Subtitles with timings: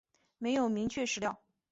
[0.39, 1.43] 没有明确史料